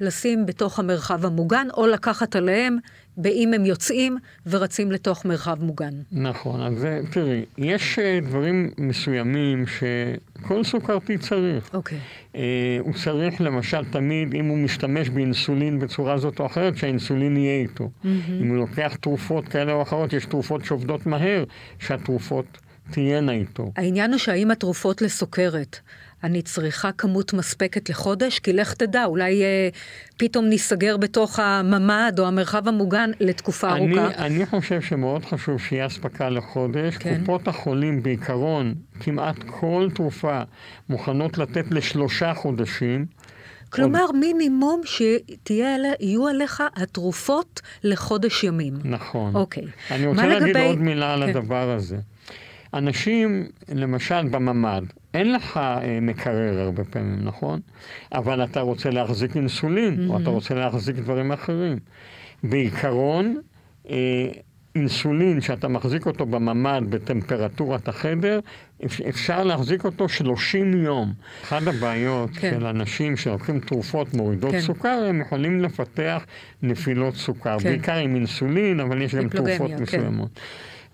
לשים 0.00 0.46
בתוך 0.46 0.78
המרחב 0.78 1.26
המוגן, 1.26 1.66
או 1.76 1.86
לקחת 1.86 2.36
עליהם 2.36 2.78
באם 3.16 3.52
הם 3.54 3.64
יוצאים 3.64 4.16
ורצים 4.46 4.92
לתוך 4.92 5.24
מרחב 5.24 5.64
מוגן. 5.64 5.92
נכון, 6.12 6.62
אז 6.62 6.86
תראי, 7.10 7.44
יש 7.58 7.98
אה, 7.98 8.18
דברים 8.22 8.70
מסוימים 8.78 9.64
שכל 9.66 10.64
סוכרתי 10.64 11.18
צריך. 11.18 11.70
אוקיי. 11.74 11.98
Okay. 11.98 12.36
אה, 12.36 12.78
הוא 12.80 12.94
צריך 12.94 13.40
למשל 13.40 13.84
תמיד, 13.84 14.34
אם 14.34 14.46
הוא 14.46 14.58
משתמש 14.58 15.08
באינסולין 15.08 15.78
בצורה 15.78 16.18
זאת 16.18 16.40
או 16.40 16.46
אחרת, 16.46 16.76
שהאינסולין 16.76 17.36
יהיה 17.36 17.62
איתו. 17.62 17.84
Mm-hmm. 17.84 18.06
אם 18.42 18.48
הוא 18.48 18.56
לוקח 18.56 18.96
תרופות 19.00 19.48
כאלה 19.48 19.72
או 19.72 19.82
אחרות, 19.82 20.12
יש 20.12 20.26
תרופות 20.26 20.64
שעובדות 20.64 21.06
מהר, 21.06 21.44
שהתרופות 21.78 22.46
תהיינה 22.90 23.32
איתו. 23.32 23.72
העניין 23.76 24.10
הוא 24.10 24.18
שהאם 24.18 24.50
התרופות 24.50 25.02
לסוכרת 25.02 25.78
אני 26.24 26.42
צריכה 26.42 26.92
כמות 26.92 27.32
מספקת 27.32 27.88
לחודש, 27.88 28.38
כי 28.38 28.52
לך 28.52 28.74
תדע, 28.74 29.04
אולי 29.04 29.42
אה, 29.42 29.68
פתאום 30.16 30.44
ניסגר 30.44 30.96
בתוך 30.96 31.38
הממ"ד 31.38 32.14
או 32.18 32.26
המרחב 32.26 32.68
המוגן 32.68 33.10
לתקופה 33.20 33.72
אני, 33.72 33.98
ארוכה. 33.98 34.26
אני 34.26 34.46
חושב 34.46 34.80
שמאוד 34.80 35.24
חשוב 35.24 35.60
שיהיה 35.60 35.86
אספקה 35.86 36.28
לחודש. 36.28 36.96
כן. 36.96 37.18
קופות 37.18 37.48
החולים 37.48 38.02
בעיקרון, 38.02 38.74
כמעט 39.00 39.36
כל 39.46 39.88
תרופה 39.94 40.42
מוכנות 40.88 41.38
לתת 41.38 41.64
לשלושה 41.70 42.34
חודשים. 42.34 43.06
כלומר, 43.70 44.02
עוד... 44.02 44.16
מינימום 44.16 44.80
שיהיו 44.84 46.28
עליך 46.28 46.62
התרופות 46.76 47.60
לחודש 47.84 48.44
ימים. 48.44 48.74
נכון. 48.84 49.34
אוקיי. 49.34 49.64
אני 49.90 50.06
רוצה 50.06 50.26
להגיד 50.26 50.48
לגבי... 50.48 50.66
עוד 50.66 50.78
מילה 50.78 51.14
על 51.14 51.22
כן. 51.22 51.28
הדבר 51.28 51.70
הזה. 51.70 51.96
אנשים, 52.78 53.46
למשל 53.74 54.28
בממ"ד, 54.28 54.82
אין 55.14 55.32
לך 55.32 55.56
אה, 55.56 55.98
מקרר 56.02 56.60
הרבה 56.60 56.84
פעמים, 56.84 57.18
נכון? 57.22 57.60
אבל 58.12 58.44
אתה 58.44 58.60
רוצה 58.60 58.90
להחזיק 58.90 59.36
אינסולין, 59.36 59.94
mm-hmm. 59.94 60.10
או 60.10 60.18
אתה 60.18 60.30
רוצה 60.30 60.54
להחזיק 60.54 60.96
דברים 60.96 61.32
אחרים. 61.32 61.78
בעיקרון, 62.42 63.40
אה, 63.90 63.96
אינסולין 64.74 65.40
שאתה 65.40 65.68
מחזיק 65.68 66.06
אותו 66.06 66.26
בממ"ד 66.26 66.82
בטמפרטורת 66.88 67.88
החדר, 67.88 68.40
אפשר 69.08 69.44
להחזיק 69.44 69.84
אותו 69.84 70.08
30 70.08 70.84
יום. 70.84 71.12
אחת 71.42 71.62
הבעיות 71.66 72.30
כן. 72.30 72.50
של 72.50 72.66
אנשים 72.66 73.16
שלוקחים 73.16 73.60
תרופות 73.60 74.14
מורידות 74.14 74.50
כן. 74.50 74.60
סוכר, 74.60 75.04
הם 75.08 75.20
יכולים 75.20 75.60
לפתח 75.60 76.26
נפילות 76.62 77.14
סוכר, 77.14 77.58
כן. 77.58 77.68
בעיקר 77.68 77.96
עם 77.96 78.14
אינסולין, 78.14 78.80
אבל 78.80 79.02
יש 79.02 79.14
גם 79.14 79.28
תרופות 79.28 79.70
כן. 79.70 79.82
מסוימות. 79.82 80.40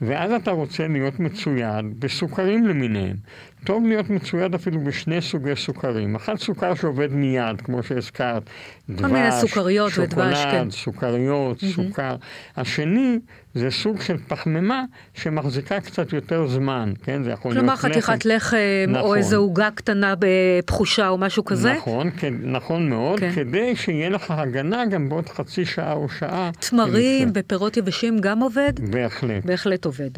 ואז 0.02 0.32
אתה 0.32 0.50
רוצה 0.50 0.88
להיות 0.88 1.20
מצויד 1.20 2.00
בסוכרים 2.00 2.66
למיניהם. 2.66 3.16
טוב 3.64 3.86
להיות 3.86 4.10
מצויד 4.10 4.54
אפילו 4.54 4.80
בשני 4.84 5.20
סוגי 5.20 5.56
סוכרים. 5.56 6.16
אחד 6.16 6.36
סוכר 6.36 6.74
שעובד 6.74 7.12
מיד, 7.12 7.60
כמו 7.60 7.82
שהזכרת, 7.82 8.42
דבש, 8.90 9.44
שוקולד, 9.44 10.34
כן. 10.34 10.70
סוכריות, 10.70 11.62
mm-hmm. 11.62 11.74
סוכר. 11.74 12.16
השני 12.56 13.18
זה 13.54 13.70
סוג 13.70 14.00
של 14.00 14.16
פחמימה 14.28 14.84
שמחזיקה 15.14 15.80
קצת 15.80 16.12
יותר 16.12 16.46
זמן, 16.46 16.92
כן? 17.02 17.22
זה 17.22 17.30
יכול 17.30 17.52
כלומר, 17.52 17.66
להיות 17.66 17.78
לחם. 17.84 17.88
כלומר 17.88 18.00
חתיכת 18.16 18.24
לחם, 18.24 18.56
נכון. 18.88 19.00
או 19.00 19.14
איזו 19.14 19.36
עוגה 19.36 19.68
קטנה 19.74 20.14
בפחושה 20.18 21.08
או 21.08 21.18
משהו 21.18 21.44
כזה? 21.44 21.72
נכון, 21.72 22.10
כן, 22.16 22.34
נכון 22.42 22.88
מאוד, 22.88 23.20
כן. 23.20 23.32
כדי 23.34 23.76
שיהיה 23.76 24.08
לך 24.08 24.30
הגנה 24.30 24.86
גם 24.86 25.08
בעוד 25.08 25.28
חצי 25.28 25.64
שעה 25.64 25.92
או 25.92 26.08
שעה. 26.08 26.50
תמרים 26.60 27.30
ופירות 27.34 27.76
יבשים 27.76 28.18
גם 28.18 28.40
עובד? 28.40 28.72
בהחלט. 28.90 29.44
בהחלט 29.44 29.84
עובד. 29.84 30.10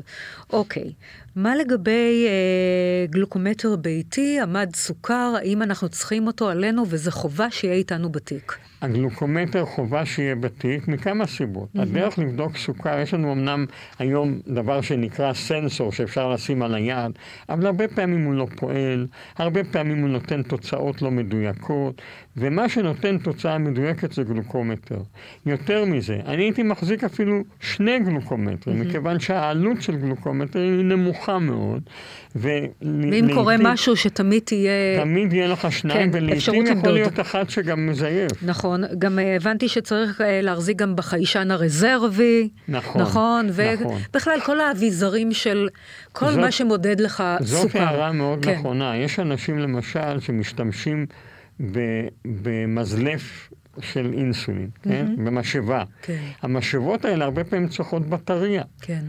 אוקיי. 0.52 0.92
מה 1.36 1.56
לגבי 1.56 2.26
אה, 2.26 3.06
גלוקומטר 3.10 3.76
ביתי, 3.76 4.40
עמד 4.40 4.70
סוכר, 4.76 5.34
האם 5.38 5.62
אנחנו 5.62 5.88
צריכים 5.88 6.26
אותו 6.26 6.48
עלינו 6.48 6.84
וזה 6.88 7.10
חובה 7.10 7.50
שיהיה 7.50 7.74
איתנו 7.74 8.12
בתיק? 8.12 8.58
הגלוקומטר 8.84 9.64
חובה 9.64 10.06
שיהיה 10.06 10.34
בתיק 10.34 10.88
מכמה 10.88 11.26
סיבות. 11.26 11.68
Mm-hmm. 11.76 11.82
הדרך 11.82 12.18
לבדוק 12.18 12.56
סוכר, 12.56 12.98
יש 12.98 13.14
לנו 13.14 13.32
אמנם 13.32 13.66
היום 13.98 14.40
דבר 14.46 14.80
שנקרא 14.80 15.32
סנסור 15.32 15.92
שאפשר 15.92 16.30
לשים 16.30 16.62
על 16.62 16.74
היד, 16.74 17.12
אבל 17.48 17.66
הרבה 17.66 17.88
פעמים 17.88 18.24
הוא 18.24 18.34
לא 18.34 18.46
פועל, 18.56 19.06
הרבה 19.36 19.64
פעמים 19.64 20.02
הוא 20.02 20.08
נותן 20.08 20.42
תוצאות 20.42 21.02
לא 21.02 21.10
מדויקות, 21.10 22.02
ומה 22.36 22.68
שנותן 22.68 23.18
תוצאה 23.18 23.58
מדויקת 23.58 24.12
זה 24.12 24.22
גלוקומטר. 24.22 24.98
יותר 25.46 25.84
מזה, 25.84 26.20
אני 26.26 26.42
הייתי 26.42 26.62
מחזיק 26.62 27.04
אפילו 27.04 27.42
שני 27.60 27.98
גלוקומטרים, 27.98 28.82
mm-hmm. 28.82 28.84
מכיוון 28.84 29.20
שהעלות 29.20 29.82
של 29.82 29.96
גלוקומטר 29.96 30.58
היא 30.58 30.84
נמוכה 30.84 31.23
מאוד. 31.28 31.82
ואם 32.36 32.70
לעתים, 32.82 33.34
קורה 33.34 33.56
משהו 33.58 33.96
שתמיד 33.96 34.42
תהיה... 34.42 35.00
תמיד 35.00 35.32
יהיה 35.32 35.48
לך 35.48 35.72
שניים, 35.72 36.12
כן, 36.12 36.18
ולעיתים 36.18 36.66
יכול 36.66 36.92
להיות 36.92 37.20
אחד 37.20 37.50
שגם 37.50 37.86
מזייף. 37.86 38.32
נכון, 38.42 38.82
גם 38.98 39.18
אה, 39.18 39.36
הבנתי 39.36 39.68
שצריך 39.68 40.20
אה, 40.20 40.40
להחזיק 40.42 40.76
גם 40.76 40.96
בחיישן 40.96 41.50
הרזרבי. 41.50 42.48
נכון, 42.68 43.00
נכון. 43.00 43.46
נכון. 43.46 43.90
ובכלל, 44.10 44.40
כל 44.44 44.60
האביזרים 44.60 45.32
של 45.32 45.68
כל 46.12 46.30
זאת, 46.30 46.40
מה 46.40 46.50
שמודד 46.50 47.00
לך 47.00 47.24
זאת 47.40 47.48
סוכר. 47.48 47.78
זאת 47.78 47.88
הערה 47.88 48.12
מאוד 48.12 48.44
כן. 48.44 48.58
נכונה. 48.58 48.96
יש 48.96 49.18
אנשים 49.18 49.58
למשל 49.58 50.20
שמשתמשים 50.20 51.06
במזלף 52.24 53.50
של 53.80 54.12
אינסולין, 54.12 54.68
mm-hmm. 54.74 54.88
כן? 54.88 55.06
במשאבה. 55.24 55.84
כן. 56.02 56.22
המשאבות 56.42 57.04
האלה 57.04 57.24
הרבה 57.24 57.44
פעמים 57.44 57.68
צריכות 57.68 58.06
בטריה. 58.06 58.62
כן. 58.80 59.04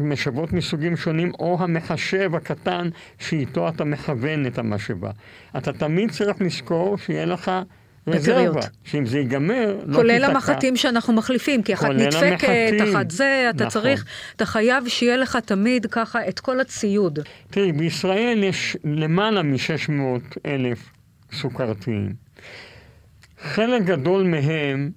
משאבות 0.00 0.52
מסוגים 0.52 0.96
שונים, 0.96 1.32
או 1.38 1.56
המחשב 1.60 2.34
הקטן 2.34 2.88
שאיתו 3.18 3.68
אתה 3.68 3.84
מכוון 3.84 4.46
את 4.46 4.58
המשאבה. 4.58 5.10
אתה 5.56 5.72
תמיד 5.72 6.10
צריך 6.10 6.40
לזכור 6.40 6.98
שיהיה 6.98 7.24
לך 7.24 7.50
רזרבה, 8.08 8.60
שאם 8.84 9.06
זה 9.06 9.18
ייגמר, 9.18 9.66
לא 9.66 9.80
תיתקע. 9.80 9.94
כולל 9.94 10.24
המחטים 10.24 10.76
שאנחנו 10.76 11.12
מחליפים, 11.12 11.62
כי 11.62 11.74
אחת 11.74 11.90
נדפקת, 11.90 12.72
אחת 12.90 13.10
זה, 13.10 13.46
אתה 13.50 13.64
נכון. 13.64 13.82
צריך, 13.82 14.04
אתה 14.36 14.46
חייב 14.46 14.88
שיהיה 14.88 15.16
לך 15.16 15.36
תמיד 15.36 15.86
ככה 15.86 16.28
את 16.28 16.40
כל 16.40 16.60
הציוד. 16.60 17.18
תראי, 17.50 17.72
בישראל 17.72 18.44
יש 18.44 18.76
למעלה 18.84 19.42
מ-600 19.42 20.38
אלף 20.46 20.90
סוכרתיים. 21.32 22.12
חלק 23.38 23.82
גדול 23.82 24.26
מהם 24.26 24.90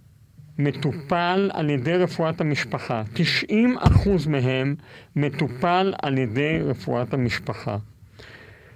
מטופל 0.58 1.50
על 1.54 1.70
ידי 1.70 1.94
רפואת 1.94 2.42
המשפחה. 2.42 3.04
90 3.14 3.78
אחוז 3.78 4.28
מהם 4.28 4.76
מטופל 5.16 5.94
על 6.02 6.18
ידי 6.18 6.60
רפואת 6.64 7.14
המשפחה. 7.14 7.78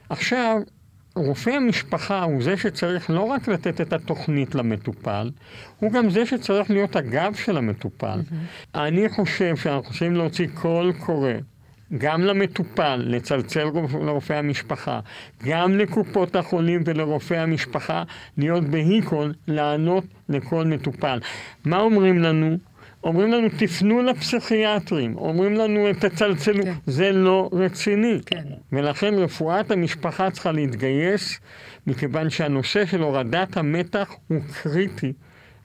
עכשיו, 0.10 0.62
רופא 1.15 1.50
המשפחה 1.50 2.24
הוא 2.24 2.43
זה 2.43 2.58
שצריך 2.58 3.10
לא 3.10 3.22
רק 3.22 3.48
לתת 3.48 3.82
את 3.82 3.93
התוכנית 3.93 4.55
למטופל, 4.55 5.32
הוא 5.79 5.91
גם 5.91 6.10
זה 6.10 6.25
שצריך 6.25 6.72
להיות 6.72 6.96
הגב 6.96 7.34
של 7.36 7.58
המטופל. 7.58 8.20
Mm-hmm. 8.22 8.77
אני 8.77 9.10
חושב 9.10 9.55
שאנחנו 9.55 9.89
צריכים 9.89 10.15
להוציא 10.15 10.48
קול 10.53 10.93
קורא 11.00 11.32
גם 11.97 12.21
למטופל, 12.21 13.03
לצלצל 13.05 13.63
לרופא 14.01 14.33
המשפחה, 14.33 15.00
גם 15.43 15.77
לקופות 15.77 16.35
החולים 16.35 16.81
ולרופא 16.85 17.33
המשפחה, 17.33 18.03
להיות 18.38 18.63
בהיקון, 18.63 19.31
לענות 19.47 20.03
לכל 20.29 20.65
מטופל. 20.65 21.19
מה 21.65 21.79
אומרים 21.79 22.19
לנו? 22.19 22.57
אומרים 23.03 23.31
לנו, 23.31 23.47
תפנו 23.57 24.01
לפסיכיאטרים, 24.01 25.17
אומרים 25.17 25.53
לנו, 25.53 25.88
תצלצלו, 26.00 26.63
כן. 26.63 26.73
זה 26.85 27.12
לא 27.12 27.50
רציני. 27.53 28.19
כן. 28.25 28.43
ולכן 28.71 29.13
רפואת 29.13 29.71
המשפחה 29.71 30.31
צריכה 30.31 30.51
להתגייס, 30.51 31.39
מכיוון 31.88 32.29
שהנושא 32.29 32.85
של 32.85 33.01
הורדת 33.01 33.57
המתח 33.57 34.15
הוא 34.27 34.39
קריטי. 34.62 35.13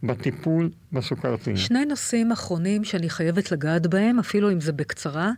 בטיפול 0.03 0.71
בסוכרתיים. 0.93 1.57
שני 1.57 1.85
נושאים 1.85 2.33
אחרונים 2.33 2.85
שאני 2.85 3.11
חייבת 3.11 3.53
לגעת 3.53 3.87
בהם, 3.87 4.19
אפילו 4.19 4.53
אם 4.53 4.61
זה 4.61 4.73
בקצרה. 4.73 5.31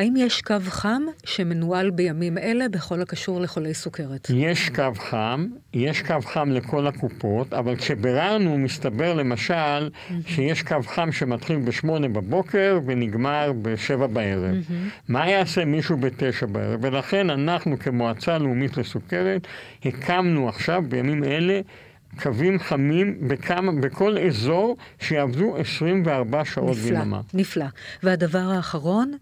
האם 0.00 0.16
יש 0.16 0.42
קו 0.42 0.54
חם 0.68 1.02
שמנוהל 1.24 1.90
בימים 1.90 2.38
אלה 2.38 2.68
בכל 2.68 3.02
הקשור 3.02 3.40
לחולי 3.40 3.74
סוכרת? 3.74 4.30
יש 4.34 4.68
קו 4.68 4.82
חם, 4.98 5.46
יש 5.74 6.02
קו 6.02 6.14
חם 6.24 6.50
לכל 6.50 6.86
הקופות, 6.86 7.52
אבל 7.52 7.76
כשביררנו 7.76 8.58
מסתבר 8.58 9.14
למשל 9.14 9.90
שיש 10.26 10.62
קו 10.62 10.76
חם 10.86 11.12
שמתחיל 11.12 11.56
בשמונה 11.58 12.08
בבוקר 12.08 12.80
ונגמר 12.86 13.52
בשבע 13.62 14.06
בערב. 14.06 14.54
מה 15.08 15.28
יעשה 15.28 15.64
מישהו 15.64 15.96
בתשע 15.96 16.46
בערב? 16.46 16.84
ולכן 16.84 17.30
אנחנו 17.30 17.78
כמועצה 17.78 18.38
לאומית 18.38 18.76
לסוכרת 18.76 19.46
הקמנו 19.84 20.48
עכשיו 20.48 20.82
בימים 20.88 21.24
אלה 21.24 21.60
קווים 22.22 22.58
חמים 22.58 23.28
בכמה, 23.28 23.72
בכל 23.72 24.18
אזור 24.18 24.76
שיעבדו 24.98 25.56
24 25.56 26.44
שעות 26.44 26.76
ביממה. 26.76 27.20
נפלא, 27.34 27.40
נפלא. 27.40 27.66
והדבר 28.02 28.38
האחרון, 28.38 29.12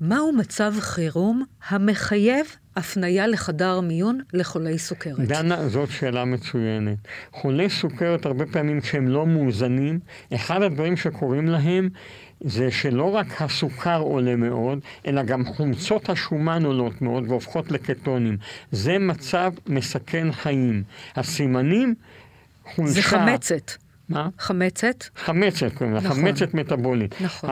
מהו 0.00 0.32
מצב 0.32 0.74
חירום 0.80 1.44
המחייב 1.68 2.46
הפנייה 2.76 3.26
לחדר 3.26 3.80
מיון 3.80 4.20
לחולי 4.32 4.78
סוכרת? 4.78 5.20
דנה, 5.20 5.68
זאת 5.68 5.90
שאלה 5.90 6.24
מצוינת. 6.24 6.98
חולי 7.32 7.70
סוכרת, 7.70 8.26
הרבה 8.26 8.46
פעמים 8.46 8.80
כשהם 8.80 9.08
לא 9.08 9.26
מאוזנים, 9.26 9.98
אחד 10.34 10.62
הדברים 10.62 10.96
שקורים 10.96 11.46
להם 11.46 11.88
זה 12.40 12.70
שלא 12.70 13.14
רק 13.14 13.42
הסוכר 13.42 14.00
עולה 14.00 14.36
מאוד, 14.36 14.78
אלא 15.06 15.22
גם 15.22 15.44
חומצות 15.44 16.08
השומן 16.08 16.64
עולות 16.64 17.02
מאוד 17.02 17.24
והופכות 17.28 17.70
לקטונים. 17.70 18.36
זה 18.72 18.98
מצב 18.98 19.52
מסכן 19.66 20.32
חיים. 20.32 20.82
הסימנים, 21.16 21.94
חולשה... 22.74 22.92
זה 22.92 23.02
חמצת. 23.02 23.72
מה? 24.08 24.28
חמצת? 24.38 25.04
חמצת, 25.16 25.72
קוראים 25.74 25.94
לה, 25.94 26.00
נכון. 26.00 26.16
חמצת 26.16 26.54
מטבולית. 26.54 27.20
נכון. 27.20 27.50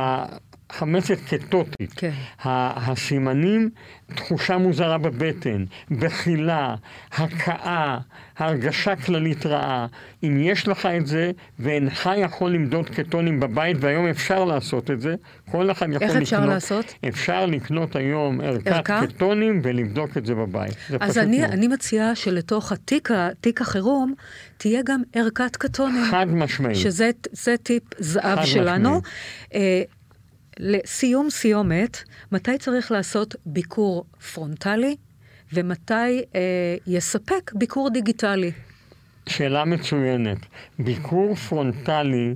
חמצת 0.73 1.19
קטוטית. 1.29 1.93
כן. 1.97 2.11
הסימנים, 2.45 3.71
תחושה 4.15 4.59
מוזרה 4.59 4.99
בבטן, 4.99 5.65
בחילה, 5.91 6.75
הכאה, 7.13 7.99
הרגשה 8.39 8.97
כללית 8.97 9.47
רעה. 9.47 9.87
אם 10.23 10.41
יש 10.41 10.69
לך 10.69 10.87
את 10.87 11.07
זה 11.07 11.31
ואינך 11.59 12.11
יכול 12.17 12.51
למדוד 12.51 12.89
קטונים 12.89 13.41
בבית, 13.41 13.77
והיום 13.81 14.07
אפשר 14.07 14.45
לעשות 14.45 14.91
את 14.91 15.01
זה, 15.01 15.15
כל 15.51 15.71
אחד 15.71 15.87
יכול 15.89 16.07
לקנות... 16.07 16.17
איך 16.17 16.23
אפשר 16.23 16.47
לעשות? 16.47 16.95
אפשר 17.09 17.47
לקנות 17.47 17.97
היום 17.97 18.41
ערכת 18.41 18.67
ערכה? 18.67 19.07
קטונים 19.07 19.61
ולבדוק 19.63 20.17
את 20.17 20.27
זה 20.27 20.35
בבית. 20.35 20.75
זה 20.89 20.97
אז 21.01 21.19
אני, 21.19 21.45
אני 21.45 21.69
מציעה 21.69 22.15
שלתוך 22.15 22.73
התיק, 22.73 23.11
תיק 23.41 23.61
החירום 23.61 24.15
תהיה 24.57 24.81
גם 24.85 25.03
ערכת 25.13 25.57
קטונים. 25.57 26.05
חד 26.11 26.27
משמעית. 26.29 26.77
שזה 26.77 27.57
טיפ 27.63 27.83
זהב 27.99 28.45
שלנו. 28.45 29.01
משמעית. 29.51 30.02
לסיום 30.65 31.31
סיומת, 31.31 32.03
מתי 32.33 32.59
צריך 32.59 32.93
לעשות 32.93 33.35
ביקור 33.47 34.05
פרונטלי 34.35 34.97
ומתי 35.53 35.93
אה, 36.35 36.77
יספק 36.87 37.53
ביקור 37.55 37.91
דיגיטלי? 37.91 38.51
שאלה 39.29 39.65
מצוינת. 39.65 40.39
ביקור 40.79 41.35
פרונטלי 41.35 42.35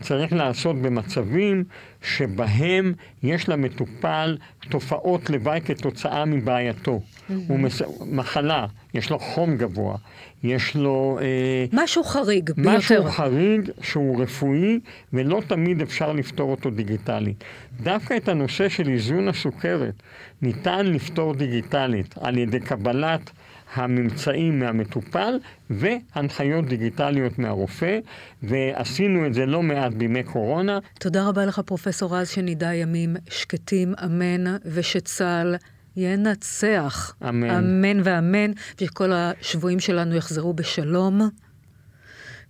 צריך 0.00 0.32
לעשות 0.32 0.76
במצבים 0.82 1.64
שבהם 2.02 2.92
יש 3.22 3.48
למטופל 3.48 4.38
תופעות 4.68 5.30
לוואי 5.30 5.60
כתוצאה 5.60 6.24
מבעייתו. 6.24 7.00
Mm-hmm. 7.00 7.32
הוא 7.48 7.58
מס... 7.58 7.82
מחלה, 8.06 8.66
יש 8.96 9.10
לו 9.10 9.18
חום 9.18 9.56
גבוה, 9.56 9.96
יש 10.42 10.76
לו... 10.76 11.18
אה, 11.22 11.64
משהו 11.72 12.04
חריג 12.04 12.50
משהו 12.50 12.62
ביותר. 12.62 12.78
משהו 12.78 13.04
חריג 13.10 13.70
שהוא 13.82 14.22
רפואי, 14.22 14.80
ולא 15.12 15.42
תמיד 15.46 15.82
אפשר 15.82 16.12
לפתור 16.12 16.50
אותו 16.50 16.70
דיגיטלית. 16.70 17.44
דווקא 17.82 18.16
את 18.16 18.28
הנושא 18.28 18.68
של 18.68 18.88
איזון 18.88 19.28
הסוכרת 19.28 19.94
ניתן 20.42 20.86
לפתור 20.86 21.34
דיגיטלית 21.34 22.14
על 22.20 22.38
ידי 22.38 22.60
קבלת 22.60 23.30
הממצאים 23.74 24.58
מהמטופל 24.58 25.38
והנחיות 25.70 26.66
דיגיטליות 26.66 27.38
מהרופא, 27.38 27.98
ועשינו 28.42 29.26
את 29.26 29.34
זה 29.34 29.46
לא 29.46 29.62
מעט 29.62 29.92
בימי 29.92 30.22
קורונה. 30.22 30.78
תודה 30.98 31.28
רבה 31.28 31.46
לך, 31.46 31.60
פרופסור 31.66 32.16
רז, 32.16 32.28
שנדע 32.28 32.74
ימים 32.74 33.16
שקטים, 33.30 33.94
אמן, 34.04 34.56
ושצה"ל 34.64 35.56
ינצח. 35.96 37.14
אמן. 37.28 37.50
אמן 37.50 38.00
ואמן, 38.04 38.52
ושכל 38.80 39.12
השבויים 39.12 39.80
שלנו 39.80 40.14
יחזרו 40.14 40.52
בשלום, 40.52 41.20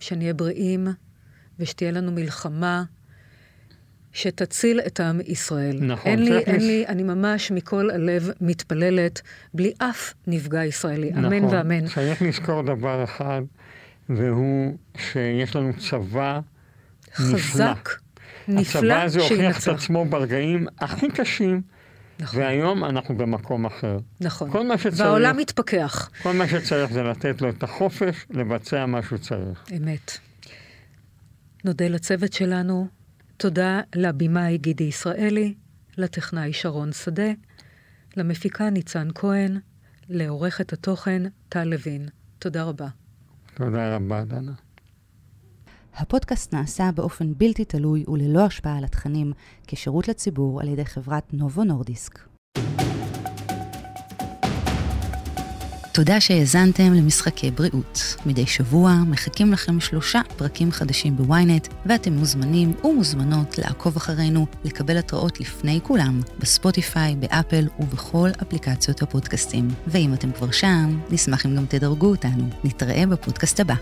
שנהיה 0.00 0.34
בריאים, 0.34 0.86
ושתהיה 1.58 1.90
לנו 1.90 2.12
מלחמה. 2.12 2.84
שתציל 4.12 4.80
את 4.80 5.00
עם 5.00 5.20
ישראל. 5.26 5.78
נכון. 5.80 6.10
אין 6.10 6.24
לי, 6.24 6.38
אין 6.38 6.66
לי, 6.66 6.84
אני 6.88 7.02
ממש 7.02 7.50
מכל 7.50 7.90
הלב 7.90 8.30
מתפללת, 8.40 9.22
בלי 9.54 9.72
אף 9.78 10.14
נפגע 10.26 10.64
ישראלי. 10.64 11.10
נכון. 11.10 11.24
אמן 11.24 11.44
ואמן. 11.44 11.86
צריך 11.86 12.22
לזכור 12.22 12.62
דבר 12.62 13.04
אחד, 13.04 13.42
והוא 14.08 14.76
שיש 14.96 15.56
לנו 15.56 15.72
צבא 15.78 16.40
נפלא. 17.20 17.38
חזק, 17.38 17.88
נפלא, 18.48 18.64
שינצח. 18.64 18.76
הצבא 18.78 19.02
הזה 19.02 19.20
הוכיח 19.20 19.62
את 19.62 19.68
עצמו 19.68 20.04
ברגעים 20.04 20.66
הכי 20.78 21.08
קשים. 21.08 21.62
נכון. 22.20 22.40
והיום 22.40 22.84
אנחנו 22.84 23.16
במקום 23.16 23.66
אחר. 23.66 23.98
נכון. 24.20 24.50
כל 24.50 24.66
מה 24.66 24.78
שצריך... 24.78 25.00
והעולם 25.00 25.36
מתפכח. 25.36 26.10
כל 26.22 26.32
מה 26.32 26.48
שצריך 26.48 26.92
זה 26.92 27.02
לתת 27.02 27.42
לו 27.42 27.48
את 27.48 27.62
החופש 27.62 28.26
לבצע 28.30 28.86
מה 28.86 29.02
שהוא 29.02 29.18
צריך. 29.18 29.64
אמת. 29.76 30.18
נודה 31.64 31.88
לצוות 31.88 32.32
שלנו, 32.32 32.88
תודה 33.36 33.80
לבמאי 33.94 34.58
גידי 34.58 34.84
ישראלי, 34.84 35.54
לטכנאי 35.98 36.52
שרון 36.52 36.92
שדה, 36.92 37.30
למפיקה 38.16 38.70
ניצן 38.70 39.08
כהן, 39.14 39.58
לעורכת 40.08 40.72
התוכן 40.72 41.22
טל 41.48 41.64
לוין. 41.64 42.08
תודה 42.38 42.62
רבה. 42.62 42.88
תודה 43.54 43.96
רבה, 43.96 44.24
דנה. 44.24 44.52
הפודקאסט 45.98 46.54
נעשה 46.54 46.90
באופן 46.94 47.32
בלתי 47.36 47.64
תלוי 47.64 48.04
וללא 48.08 48.40
השפעה 48.40 48.78
על 48.78 48.84
התכנים 48.84 49.32
כשירות 49.66 50.08
לציבור 50.08 50.60
על 50.60 50.68
ידי 50.68 50.84
חברת 50.84 51.24
נובו 51.32 51.64
נורדיסק. 51.64 52.18
תודה 55.92 56.20
שהאזנתם 56.20 56.92
למשחקי 56.92 57.50
בריאות. 57.50 58.16
מדי 58.26 58.46
שבוע 58.46 58.92
מחכים 59.06 59.52
לכם 59.52 59.80
שלושה 59.80 60.20
פרקים 60.36 60.72
חדשים 60.72 61.16
בוויינט, 61.16 61.68
ואתם 61.86 62.12
מוזמנים 62.12 62.72
ומוזמנות 62.84 63.58
לעקוב 63.58 63.96
אחרינו, 63.96 64.46
לקבל 64.64 64.96
התראות 64.96 65.40
לפני 65.40 65.80
כולם, 65.82 66.20
בספוטיפיי, 66.38 67.16
באפל 67.16 67.68
ובכל 67.78 68.28
אפליקציות 68.42 69.02
הפודקאסטים. 69.02 69.68
ואם 69.86 70.14
אתם 70.14 70.32
כבר 70.32 70.50
שם, 70.50 71.00
נשמח 71.10 71.46
אם 71.46 71.56
גם 71.56 71.66
תדרגו 71.66 72.06
אותנו. 72.06 72.48
נתראה 72.64 73.06
בפודקאסט 73.06 73.60
הבא. 73.60 73.74